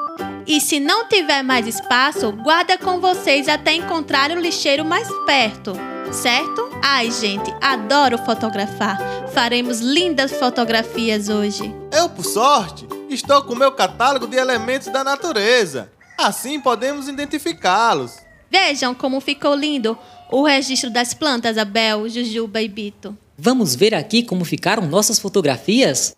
E 0.47 0.61
se 0.61 0.79
não 0.79 1.09
tiver 1.09 1.43
mais 1.43 1.67
espaço, 1.67 2.31
guarda 2.31 2.79
com 2.79 3.01
vocês 3.01 3.49
até 3.49 3.75
encontrar 3.75 4.31
o 4.31 4.39
lixeiro 4.39 4.85
mais 4.85 5.09
perto, 5.27 5.73
certo? 6.15 6.71
Ai, 6.83 7.11
gente, 7.11 7.53
adoro 7.61 8.17
fotografar. 8.19 8.99
Faremos 9.33 9.81
lindas 9.81 10.33
fotografias 10.33 11.29
hoje. 11.29 11.75
Eu, 11.93 12.09
por 12.09 12.25
sorte, 12.25 12.87
estou 13.11 13.43
com 13.43 13.55
meu 13.55 13.73
catálogo 13.73 14.27
de 14.27 14.37
elementos 14.37 14.89
da 14.89 15.03
natureza. 15.03 15.91
Assim 16.17 16.61
podemos 16.61 17.09
identificá-los. 17.09 18.17
Vejam 18.51 18.95
como 18.95 19.21
ficou 19.21 19.55
lindo 19.55 19.99
o 20.31 20.45
registro 20.45 20.89
das 20.89 21.13
plantas, 21.13 21.59
Abel, 21.59 22.09
Jujuba 22.09 22.63
e 22.63 22.69
Bito. 22.69 23.17
Vamos 23.37 23.75
ver 23.75 23.95
aqui 23.95 24.23
como 24.23 24.45
ficaram 24.45 24.87
nossas 24.87 25.19
fotografias? 25.19 26.17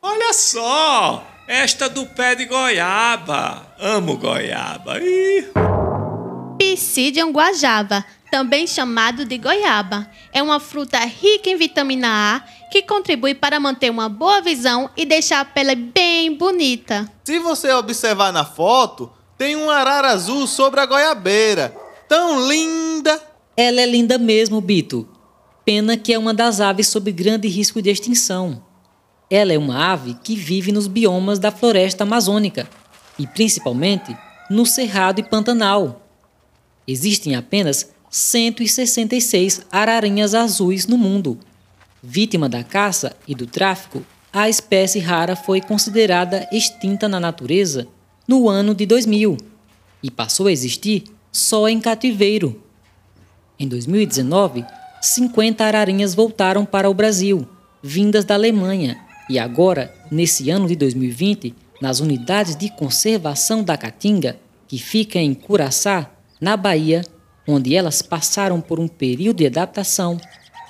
Olha 0.00 0.32
só! 0.32 1.26
Esta 1.46 1.90
do 1.90 2.06
pé 2.06 2.34
de 2.34 2.46
goiaba. 2.46 3.74
Amo 3.78 4.16
goiaba. 4.16 4.98
Ih. 4.98 5.73
Psidium 6.74 7.32
guajava, 7.32 8.04
também 8.30 8.66
chamado 8.66 9.24
de 9.24 9.38
goiaba. 9.38 10.10
É 10.32 10.42
uma 10.42 10.58
fruta 10.58 10.98
rica 10.98 11.48
em 11.48 11.56
vitamina 11.56 12.08
A 12.08 12.68
que 12.70 12.82
contribui 12.82 13.34
para 13.34 13.60
manter 13.60 13.90
uma 13.90 14.08
boa 14.08 14.40
visão 14.40 14.90
e 14.96 15.04
deixar 15.04 15.40
a 15.40 15.44
pele 15.44 15.74
bem 15.74 16.36
bonita. 16.36 17.10
Se 17.24 17.38
você 17.38 17.72
observar 17.72 18.32
na 18.32 18.44
foto, 18.44 19.10
tem 19.38 19.54
um 19.56 19.70
arara 19.70 20.08
azul 20.08 20.46
sobre 20.46 20.80
a 20.80 20.86
goiabeira. 20.86 21.74
Tão 22.08 22.48
linda! 22.48 23.22
Ela 23.56 23.80
é 23.80 23.86
linda 23.86 24.18
mesmo, 24.18 24.60
Bito. 24.60 25.08
Pena 25.64 25.96
que 25.96 26.12
é 26.12 26.18
uma 26.18 26.34
das 26.34 26.60
aves 26.60 26.88
sob 26.88 27.10
grande 27.12 27.48
risco 27.48 27.80
de 27.80 27.90
extinção. 27.90 28.62
Ela 29.30 29.52
é 29.52 29.58
uma 29.58 29.92
ave 29.92 30.14
que 30.22 30.36
vive 30.36 30.70
nos 30.72 30.86
biomas 30.86 31.38
da 31.38 31.50
floresta 31.50 32.04
amazônica 32.04 32.68
e 33.18 33.26
principalmente 33.26 34.16
no 34.50 34.66
Cerrado 34.66 35.20
e 35.20 35.22
Pantanal. 35.22 36.03
Existem 36.86 37.34
apenas 37.34 37.90
166 38.10 39.62
ararinhas 39.70 40.34
azuis 40.34 40.86
no 40.86 40.96
mundo. 40.96 41.38
Vítima 42.02 42.48
da 42.48 42.62
caça 42.62 43.16
e 43.26 43.34
do 43.34 43.46
tráfico, 43.46 44.04
a 44.32 44.48
espécie 44.48 44.98
rara 44.98 45.34
foi 45.34 45.60
considerada 45.60 46.48
extinta 46.52 47.08
na 47.08 47.18
natureza 47.18 47.88
no 48.26 48.48
ano 48.48 48.74
de 48.74 48.84
2000 48.84 49.36
e 50.02 50.10
passou 50.10 50.46
a 50.46 50.52
existir 50.52 51.04
só 51.32 51.68
em 51.68 51.80
cativeiro. 51.80 52.62
Em 53.58 53.66
2019, 53.66 54.64
50 55.00 55.64
ararinhas 55.64 56.14
voltaram 56.14 56.64
para 56.64 56.90
o 56.90 56.94
Brasil, 56.94 57.48
vindas 57.82 58.24
da 58.24 58.34
Alemanha, 58.34 58.98
e 59.28 59.38
agora, 59.38 59.94
nesse 60.10 60.50
ano 60.50 60.66
de 60.66 60.76
2020, 60.76 61.54
nas 61.80 62.00
unidades 62.00 62.56
de 62.56 62.68
conservação 62.70 63.62
da 63.62 63.76
Caatinga, 63.76 64.38
que 64.68 64.78
fica 64.78 65.18
em 65.18 65.32
Curaçá, 65.32 66.10
na 66.40 66.56
Bahia, 66.56 67.04
onde 67.46 67.74
elas 67.74 68.02
passaram 68.02 68.60
por 68.60 68.80
um 68.80 68.88
período 68.88 69.38
de 69.38 69.46
adaptação, 69.46 70.20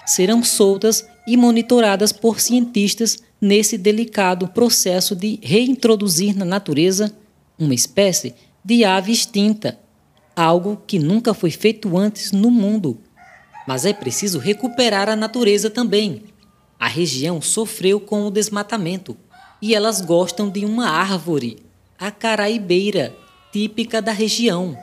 serão 0.06 0.42
soltas 0.42 1.06
e 1.26 1.37
monitoradas 1.37 2.12
por 2.12 2.40
cientistas 2.40 3.18
nesse 3.40 3.76
delicado 3.78 4.49
processo 4.49 5.14
de 5.14 5.38
reintroduzir 5.42 6.37
na 6.37 6.44
natureza 6.44 7.14
uma 7.59 7.75
espécie 7.75 8.35
de 8.64 8.85
ave 8.85 9.12
extinta, 9.12 9.78
algo 10.35 10.83
que 10.87 10.99
nunca 10.99 11.35
foi 11.35 11.50
feito 11.50 11.97
antes 11.97 12.33
no 12.33 12.50
mundo. 12.50 12.99
Mas 13.66 13.85
é 13.85 13.92
preciso 13.92 14.38
recuperar 14.38 15.09
a 15.09 15.16
natureza 15.16 15.71
também. 15.71 16.25
A 16.78 16.88
região 16.88 17.40
sofreu 17.40 18.00
com 18.00 18.26
o 18.26 18.30
desmatamento 18.30 19.16
e 19.61 19.75
elas 19.75 20.00
gostam 20.00 20.50
de 20.50 20.64
uma 20.64 20.88
árvore, 20.88 21.59
a 21.99 22.11
caraibeira, 22.11 23.14
típica 23.52 24.02
da 24.02 24.12
região. 24.12 24.76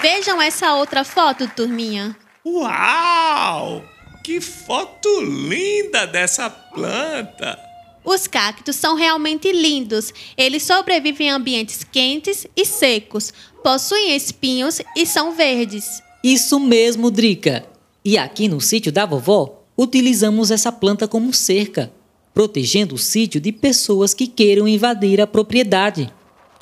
Vejam 0.00 0.40
essa 0.40 0.74
outra 0.74 1.04
foto, 1.04 1.46
turminha. 1.54 2.16
Uau! 2.44 3.84
Que 4.24 4.40
foto 4.40 5.20
linda 5.20 6.06
dessa 6.06 6.48
planta! 6.48 7.58
Os 8.02 8.26
cactos 8.26 8.76
são 8.76 8.94
realmente 8.94 9.52
lindos. 9.52 10.12
Eles 10.38 10.62
sobrevivem 10.62 11.26
em 11.26 11.30
ambientes 11.30 11.84
quentes 11.84 12.46
e 12.56 12.64
secos, 12.64 13.32
possuem 13.62 14.16
espinhos 14.16 14.80
e 14.96 15.04
são 15.04 15.32
verdes. 15.32 16.02
Isso 16.24 16.58
mesmo, 16.58 17.10
Drica. 17.10 17.66
E 18.02 18.16
aqui 18.16 18.48
no 18.48 18.60
sítio 18.60 18.90
da 18.90 19.04
vovó, 19.04 19.62
utilizamos 19.76 20.50
essa 20.50 20.72
planta 20.72 21.06
como 21.06 21.34
cerca, 21.34 21.92
protegendo 22.32 22.94
o 22.94 22.98
sítio 22.98 23.38
de 23.38 23.52
pessoas 23.52 24.14
que 24.14 24.26
queiram 24.26 24.66
invadir 24.66 25.20
a 25.20 25.26
propriedade 25.26 26.10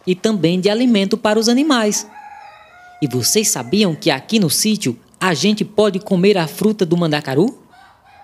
e 0.04 0.16
também 0.16 0.60
de 0.60 0.68
alimento 0.68 1.16
para 1.16 1.38
os 1.38 1.48
animais. 1.48 2.04
E 3.00 3.06
vocês 3.06 3.48
sabiam 3.48 3.94
que 3.94 4.10
aqui 4.10 4.40
no 4.40 4.50
sítio 4.50 4.98
a 5.20 5.32
gente 5.32 5.64
pode 5.64 6.00
comer 6.00 6.36
a 6.36 6.48
fruta 6.48 6.84
do 6.84 6.96
mandacaru? 6.96 7.62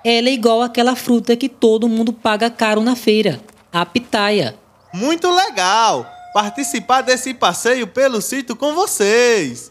Ela 0.04 0.28
é 0.28 0.32
igual 0.32 0.62
àquela 0.62 0.96
fruta 0.96 1.36
que 1.36 1.48
todo 1.48 1.88
mundo 1.88 2.12
paga 2.12 2.50
caro 2.50 2.80
na 2.82 2.96
feira, 2.96 3.40
a 3.72 3.86
pitaia. 3.86 4.56
Muito 4.92 5.30
legal 5.30 6.06
participar 6.34 7.02
desse 7.02 7.32
passeio 7.32 7.86
pelo 7.86 8.20
sítio 8.20 8.56
com 8.56 8.74
vocês. 8.74 9.70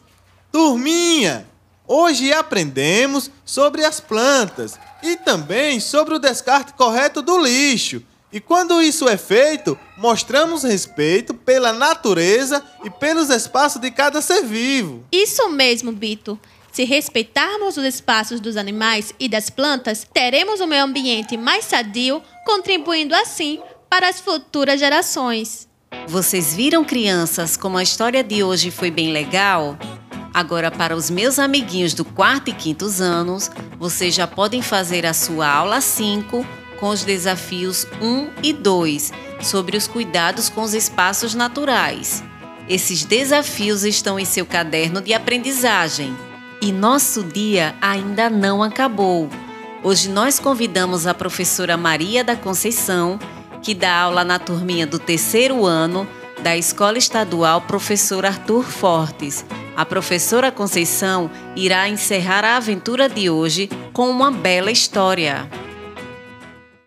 Turminha, 0.51 1.45
hoje 1.85 2.31
aprendemos 2.31 3.29
sobre 3.43 3.83
as 3.83 3.99
plantas 3.99 4.79
e 5.01 5.17
também 5.17 5.81
sobre 5.81 6.15
o 6.15 6.19
descarte 6.19 6.73
correto 6.73 7.21
do 7.21 7.37
lixo. 7.37 8.01
E 8.33 8.39
quando 8.39 8.81
isso 8.81 9.07
é 9.07 9.15
feito, 9.15 9.77
mostramos 9.95 10.63
respeito 10.63 11.35
pela 11.35 11.71
natureza 11.71 12.65
e 12.83 12.89
pelos 12.89 13.29
espaços 13.29 13.79
de 13.79 13.91
cada 13.91 14.23
ser 14.23 14.41
vivo. 14.41 15.05
Isso 15.11 15.47
mesmo, 15.51 15.91
Bito. 15.91 16.39
Se 16.71 16.83
respeitarmos 16.83 17.77
os 17.77 17.83
espaços 17.83 18.39
dos 18.39 18.57
animais 18.57 19.13
e 19.19 19.29
das 19.29 19.51
plantas, 19.51 20.07
teremos 20.11 20.59
um 20.59 20.65
meio 20.65 20.83
ambiente 20.83 21.37
mais 21.37 21.65
sadio, 21.65 22.23
contribuindo 22.43 23.13
assim 23.13 23.61
para 23.87 24.09
as 24.09 24.19
futuras 24.19 24.79
gerações. 24.79 25.67
Vocês 26.07 26.55
viram, 26.55 26.83
crianças, 26.83 27.55
como 27.55 27.77
a 27.77 27.83
história 27.83 28.23
de 28.23 28.43
hoje 28.43 28.71
foi 28.71 28.89
bem 28.89 29.11
legal? 29.11 29.77
Agora, 30.33 30.71
para 30.71 30.95
os 30.95 31.11
meus 31.11 31.37
amiguinhos 31.37 31.93
do 31.93 32.03
quarto 32.03 32.49
e 32.49 32.53
quinto 32.53 32.87
anos, 32.99 33.51
vocês 33.77 34.15
já 34.15 34.25
podem 34.25 34.63
fazer 34.63 35.05
a 35.05 35.13
sua 35.13 35.47
aula 35.47 35.79
5 35.79 36.62
com 36.83 36.89
os 36.89 37.05
desafios 37.05 37.87
1 38.01 38.27
e 38.43 38.51
2 38.51 39.13
sobre 39.41 39.77
os 39.77 39.87
cuidados 39.87 40.49
com 40.49 40.63
os 40.63 40.73
espaços 40.73 41.33
naturais. 41.33 42.21
Esses 42.67 43.05
desafios 43.05 43.85
estão 43.85 44.19
em 44.19 44.25
seu 44.25 44.45
caderno 44.45 44.99
de 45.01 45.13
aprendizagem. 45.13 46.13
E 46.61 46.73
nosso 46.73 47.23
dia 47.23 47.73
ainda 47.81 48.29
não 48.29 48.61
acabou. 48.61 49.29
Hoje 49.81 50.09
nós 50.09 50.39
convidamos 50.39 51.07
a 51.07 51.13
professora 51.13 51.77
Maria 51.77 52.21
da 52.21 52.35
Conceição, 52.35 53.17
que 53.61 53.73
dá 53.73 54.01
aula 54.01 54.25
na 54.25 54.37
turminha 54.37 54.85
do 54.85 54.99
terceiro 54.99 55.65
ano 55.65 56.05
da 56.41 56.57
Escola 56.57 56.97
Estadual 56.97 57.61
Professor 57.61 58.25
Arthur 58.25 58.65
Fortes. 58.65 59.45
A 59.77 59.85
professora 59.85 60.51
Conceição 60.51 61.31
irá 61.55 61.87
encerrar 61.87 62.43
a 62.43 62.57
aventura 62.57 63.07
de 63.07 63.29
hoje 63.29 63.69
com 63.93 64.09
uma 64.09 64.29
bela 64.29 64.69
história. 64.69 65.49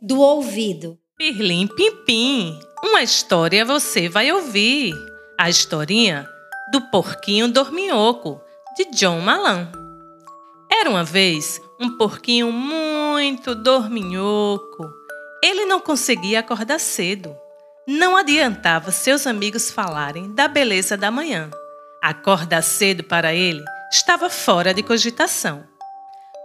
do 0.00 0.20
ouvido. 0.20 0.98
Pirlim 1.16 1.66
Pimpim, 1.66 2.58
uma 2.82 3.02
história 3.02 3.64
você 3.64 4.08
vai 4.08 4.30
ouvir. 4.30 4.94
A 5.36 5.48
historinha 5.48 6.28
do 6.72 6.80
Porquinho 6.90 7.48
Dorminhoco, 7.48 8.40
de 8.76 8.84
John 8.96 9.20
Malan. 9.20 9.70
Era 10.70 10.90
uma 10.90 11.04
vez 11.04 11.60
um 11.80 11.96
porquinho 11.96 12.52
muito 12.52 13.54
dorminhoco. 13.54 14.92
Ele 15.42 15.64
não 15.64 15.80
conseguia 15.80 16.40
acordar 16.40 16.78
cedo. 16.78 17.36
Não 17.86 18.16
adiantava 18.16 18.90
seus 18.90 19.26
amigos 19.26 19.70
falarem 19.70 20.32
da 20.34 20.46
beleza 20.46 20.96
da 20.96 21.10
manhã. 21.10 21.50
Acordar 22.02 22.62
cedo 22.62 23.02
para 23.04 23.32
ele 23.34 23.64
estava 23.92 24.28
fora 24.28 24.74
de 24.74 24.82
cogitação. 24.82 25.64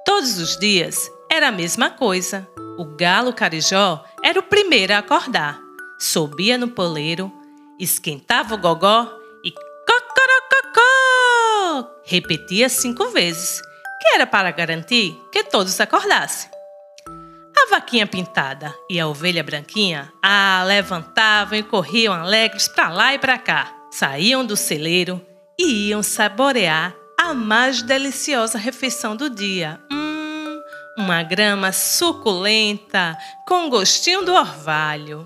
Todos 0.05 0.37
os 0.37 0.57
dias 0.57 1.11
era 1.43 1.49
a 1.49 1.51
mesma 1.51 1.89
coisa. 1.89 2.47
O 2.77 2.85
galo 2.85 3.33
carijó 3.33 4.01
era 4.23 4.39
o 4.39 4.43
primeiro 4.43 4.93
a 4.93 4.99
acordar. 4.99 5.59
Subia 5.99 6.57
no 6.57 6.69
poleiro, 6.69 7.29
esquentava 7.77 8.55
o 8.55 8.57
gogó 8.57 9.11
e 9.43 9.51
cocorococó! 9.85 10.81
Repetia 12.05 12.69
cinco 12.69 13.09
vezes, 13.09 13.61
que 14.01 14.15
era 14.15 14.25
para 14.25 14.51
garantir 14.51 15.19
que 15.33 15.43
todos 15.43 15.77
acordassem. 15.81 16.49
A 17.57 17.69
vaquinha 17.69 18.07
pintada 18.07 18.73
e 18.89 18.97
a 18.97 19.07
ovelha 19.07 19.43
branquinha 19.43 20.13
ah, 20.23 20.63
levantavam 20.65 21.57
e 21.57 21.63
corriam 21.63 22.13
alegres 22.13 22.69
para 22.69 22.87
lá 22.87 23.13
e 23.13 23.19
para 23.19 23.37
cá. 23.37 23.75
Saíam 23.91 24.45
do 24.45 24.55
celeiro 24.55 25.21
e 25.59 25.89
iam 25.89 26.01
saborear 26.01 26.95
a 27.19 27.33
mais 27.33 27.81
deliciosa 27.81 28.57
refeição 28.57 29.13
do 29.13 29.29
dia. 29.29 29.82
Uma 30.95 31.23
grama 31.23 31.71
suculenta 31.71 33.17
com 33.47 33.67
gostinho 33.67 34.23
do 34.23 34.31
orvalho. 34.31 35.25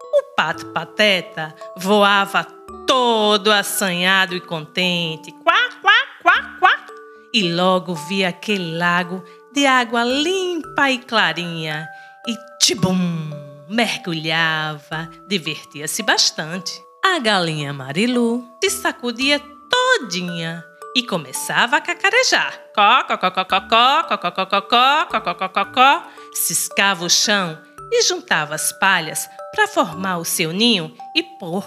O 0.00 0.34
pato 0.34 0.66
pateta 0.72 1.54
voava 1.76 2.44
todo 2.86 3.52
assanhado 3.52 4.34
e 4.34 4.40
contente, 4.40 5.30
quá, 5.44 5.68
quá, 5.82 5.92
quá, 6.22 6.56
quá, 6.58 6.86
e 7.32 7.52
logo 7.52 7.94
via 7.94 8.30
aquele 8.30 8.76
lago 8.78 9.22
de 9.52 9.66
água 9.66 10.02
limpa 10.02 10.90
e 10.90 10.98
clarinha 10.98 11.86
e 12.26 12.34
tibum, 12.58 13.30
mergulhava, 13.68 15.10
divertia-se 15.28 16.02
bastante. 16.02 16.72
A 17.04 17.18
galinha 17.18 17.72
Marilu 17.72 18.48
se 18.62 18.70
sacudia 18.70 19.40
todinha 19.70 20.64
e 20.96 21.02
começava 21.02 21.76
a 21.76 21.80
cacarejar. 21.80 22.60
Có, 22.74 23.02
có, 23.02 23.16
có, 23.16 23.30
có, 23.30 23.44
có, 23.44 23.60
có, 23.60 24.02
có, 24.16 24.16
có, 24.16 24.30
có, 24.30 24.44
có, 24.44 25.04
có, 25.10 25.20
có, 25.20 25.34
có, 25.34 25.48
có, 25.48 25.64
có, 25.64 26.02
ciscava 26.34 27.04
o 27.04 27.08
chão 27.08 27.58
e 27.92 28.02
juntava 28.02 28.54
as 28.54 28.72
palhas 28.72 29.28
para 29.54 29.68
formar 29.68 30.18
o 30.18 30.24
seu 30.24 30.52
ninho 30.52 30.90
e 31.16 31.22
pôr 31.38 31.64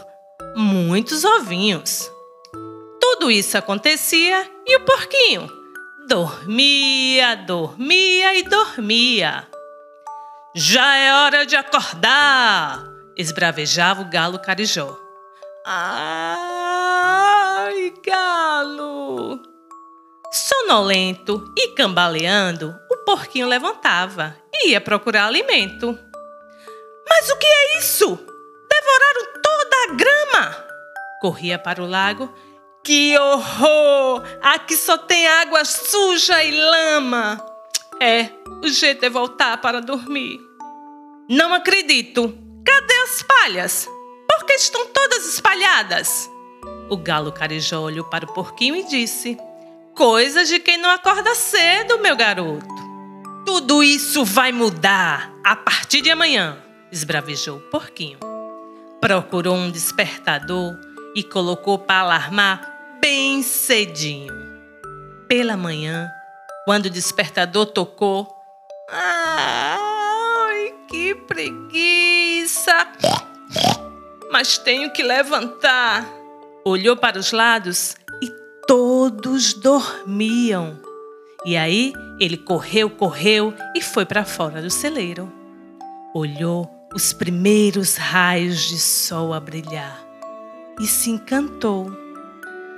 muitos 0.56 1.24
ovinhos. 1.24 2.10
Tudo 3.00 3.30
isso 3.30 3.58
acontecia 3.58 4.46
e 4.66 4.76
o 4.76 4.80
porquinho 4.82 5.50
dormia, 6.08 7.36
dormia 7.36 8.36
e 8.36 8.44
dormia. 8.44 9.48
Já 10.56 10.96
é 10.96 11.14
hora 11.14 11.46
de 11.46 11.56
acordar! 11.56 12.96
esbravejava 13.18 14.02
o 14.02 14.10
galo 14.10 14.40
carijó. 14.40 14.98
Ai, 15.66 16.55
galo! 18.04 19.42
Sonolento 20.32 21.54
e 21.58 21.70
cambaleando, 21.70 22.76
o 22.92 22.98
porquinho 23.06 23.48
levantava 23.48 24.36
e 24.54 24.70
ia 24.70 24.82
procurar 24.82 25.28
alimento. 25.28 25.98
Mas 27.08 27.30
o 27.30 27.38
que 27.38 27.46
é 27.46 27.80
isso? 27.80 28.08
Devoraram 28.70 29.42
toda 29.42 29.84
a 29.84 29.96
grama! 29.96 30.66
Corria 31.22 31.58
para 31.60 31.82
o 31.82 31.88
lago. 31.88 32.34
Que 32.84 33.18
horror! 33.18 34.24
Aqui 34.42 34.76
só 34.76 34.98
tem 34.98 35.28
água 35.28 35.64
suja 35.64 36.44
e 36.44 36.52
lama. 36.52 37.44
É, 38.02 38.30
o 38.64 38.68
jeito 38.68 39.06
é 39.06 39.10
voltar 39.10 39.58
para 39.62 39.82
dormir. 39.82 40.40
Não 41.30 41.54
acredito. 41.54 42.38
Cadê 42.66 42.94
as 43.04 43.24
palhas? 43.24 43.88
Por 44.30 44.46
que 44.46 44.54
estão 44.54 44.86
todas 44.88 45.26
espalhadas? 45.26 46.30
O 46.90 46.98
galo 46.98 47.32
carijó 47.32 47.82
olhou 47.82 48.06
para 48.06 48.26
o 48.26 48.34
porquinho 48.34 48.76
e 48.76 48.84
disse: 48.84 49.38
Coisas 49.96 50.48
de 50.48 50.60
quem 50.60 50.78
não 50.78 50.90
acorda 50.90 51.34
cedo, 51.36 52.00
meu 52.00 52.16
garoto. 52.16 52.66
Tudo 53.46 53.84
isso 53.84 54.26
vai 54.26 54.52
mudar 54.52 55.32
a 55.44 55.56
partir 55.56 56.02
de 56.02 56.10
amanhã, 56.10 56.58
esbravejou 56.92 57.58
o 57.58 57.70
porquinho. 57.70 58.20
Procurou 59.00 59.56
um 59.56 59.70
despertador 59.70 60.74
e 61.16 61.24
colocou 61.24 61.78
para 61.78 62.00
alarmar 62.00 62.98
bem 63.00 63.44
cedinho. 63.44 64.34
Pela 65.28 65.56
manhã, 65.56 66.10
quando 66.66 66.88
o 66.88 66.90
despertador 66.90 67.68
tocou, 67.68 68.28
ai, 68.92 70.74
que 70.88 71.14
preguiça! 71.16 72.88
mas 74.36 74.58
tenho 74.58 74.92
que 74.92 75.02
levantar. 75.02 76.06
Olhou 76.68 76.98
para 76.98 77.20
os 77.20 77.32
lados 77.32 77.96
e 78.20 78.28
todos 78.68 79.54
dormiam. 79.54 80.80
E 81.46 81.56
aí 81.56 81.94
ele 82.20 82.38
correu, 82.38 82.90
correu 82.90 83.54
e 83.76 83.82
foi 83.84 84.04
para 84.04 84.26
fora 84.26 84.64
do 84.64 84.72
celeiro. 84.72 85.32
Olhou 86.12 86.68
os 86.96 87.14
primeiros 87.14 87.98
raios 87.98 88.68
de 88.68 88.80
sol 88.80 89.32
a 89.32 89.40
brilhar 89.40 90.04
e 90.82 90.88
se 90.88 91.12
encantou. 91.12 91.96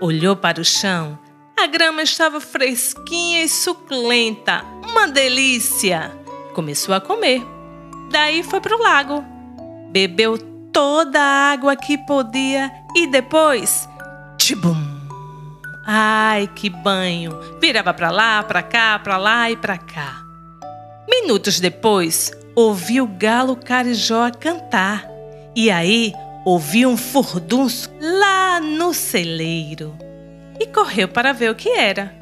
Olhou 0.02 0.36
para 0.36 0.60
o 0.60 0.66
chão, 0.66 1.18
a 1.58 1.66
grama 1.66 2.04
estava 2.04 2.42
fresquinha 2.42 3.42
e 3.42 3.48
suculenta, 3.48 4.66
uma 4.84 5.08
delícia. 5.08 6.12
Começou 6.54 6.94
a 6.94 7.00
comer. 7.00 7.42
Daí 8.12 8.44
foi 8.44 8.60
para 8.60 8.76
o 8.76 8.82
lago. 8.82 9.24
Bebeu 9.92 10.57
toda 10.78 11.20
a 11.20 11.52
água 11.54 11.76
que 11.76 11.98
podia 11.98 12.72
e 12.96 13.08
depois, 13.08 13.90
tibum. 14.38 14.78
Ai, 15.84 16.48
que 16.56 16.70
banho! 16.70 17.32
Virava 17.60 17.96
para 17.96 18.12
lá, 18.12 18.44
para 18.44 18.62
cá, 18.62 19.00
para 19.00 19.18
lá 19.18 19.50
e 19.50 19.58
para 19.58 19.80
cá. 19.80 20.24
Minutos 21.10 21.60
depois, 21.60 22.32
ouviu 22.56 23.06
o 23.06 23.08
galo 23.08 23.56
carijó 23.56 24.30
cantar. 24.30 25.04
E 25.56 25.72
aí 25.72 26.14
ouviu 26.46 26.90
um 26.90 26.98
furdunço 26.98 27.90
lá 28.00 28.60
no 28.60 28.94
celeiro. 28.94 29.98
E 30.60 30.68
correu 30.68 31.08
para 31.08 31.34
ver 31.34 31.50
o 31.50 31.56
que 31.56 31.70
era. 31.70 32.16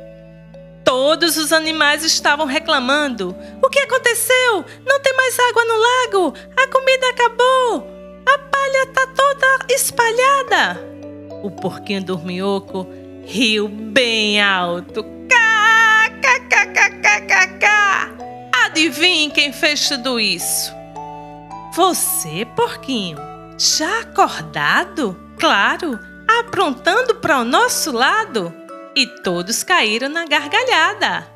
Todos 0.85 1.35
os 1.35 1.51
animais 1.51 2.05
estavam 2.05 2.45
reclamando. 2.45 3.35
O 3.61 3.69
que 3.69 3.79
aconteceu? 3.79 4.63
Não 4.85 5.01
tem 5.01 5.13
mais 5.13 5.37
água 5.37 5.65
no 5.65 5.75
lago. 5.77 6.33
A 6.55 6.67
comida 6.67 7.09
acabou. 7.09 7.94
Espalhada. 9.75 10.79
O 11.43 11.51
porquinho 11.51 12.03
dorminhoco 12.03 12.87
riu 13.25 13.67
bem 13.67 14.41
alto. 14.41 15.03
KKKKKK. 16.23 17.67
Adivinhe 18.65 19.29
quem 19.29 19.51
fez 19.53 19.87
tudo 19.87 20.19
isso? 20.19 20.73
Você, 21.75 22.47
porquinho, 22.55 23.17
já 23.57 23.99
acordado? 23.99 25.19
Claro, 25.37 25.99
aprontando 26.39 27.15
para 27.15 27.39
o 27.39 27.43
nosso 27.43 27.91
lado? 27.91 28.53
E 28.95 29.05
todos 29.05 29.61
caíram 29.61 30.07
na 30.07 30.25
gargalhada. 30.25 31.27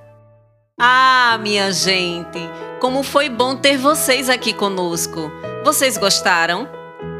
Ah, 0.79 1.37
minha 1.41 1.73
gente, 1.73 2.39
como 2.79 3.03
foi 3.03 3.27
bom 3.27 3.57
ter 3.57 3.77
vocês 3.77 4.29
aqui 4.29 4.53
conosco. 4.53 5.29
Vocês 5.65 5.97
gostaram? 5.97 6.78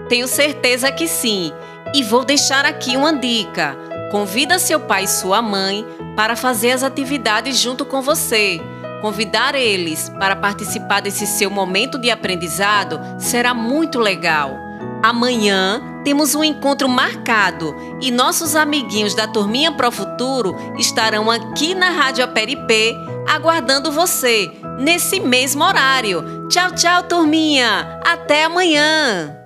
Tenho 0.09 0.27
certeza 0.27 0.91
que 0.91 1.07
sim. 1.07 1.53
E 1.93 2.03
vou 2.03 2.25
deixar 2.25 2.65
aqui 2.65 2.97
uma 2.97 3.13
dica. 3.13 3.77
Convida 4.11 4.59
seu 4.59 4.79
pai 4.79 5.03
e 5.03 5.07
sua 5.07 5.41
mãe 5.41 5.85
para 6.15 6.35
fazer 6.35 6.71
as 6.71 6.83
atividades 6.83 7.57
junto 7.57 7.85
com 7.85 8.01
você. 8.01 8.59
Convidar 9.01 9.55
eles 9.55 10.09
para 10.19 10.35
participar 10.35 10.99
desse 10.99 11.25
seu 11.25 11.49
momento 11.49 11.97
de 11.97 12.09
aprendizado 12.09 12.99
será 13.17 13.53
muito 13.53 13.99
legal. 13.99 14.57
Amanhã 15.01 15.81
temos 16.03 16.35
um 16.35 16.43
encontro 16.43 16.89
marcado 16.89 17.73
e 18.01 18.11
nossos 18.11 18.55
amiguinhos 18.55 19.15
da 19.15 19.27
Turminha 19.27 19.71
Pro 19.71 19.91
Futuro 19.91 20.55
estarão 20.77 21.31
aqui 21.31 21.73
na 21.73 21.89
Rádio 21.91 22.23
Aperipê 22.23 22.95
aguardando 23.27 23.91
você 23.91 24.51
nesse 24.79 25.19
mesmo 25.19 25.63
horário. 25.63 26.47
Tchau, 26.49 26.71
tchau, 26.71 27.03
turminha! 27.03 27.99
Até 28.03 28.45
amanhã! 28.45 29.38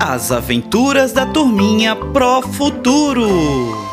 As 0.00 0.30
aventuras 0.30 1.12
da 1.12 1.26
turminha 1.26 1.96
Pro 1.96 2.42
Futuro. 2.42 3.85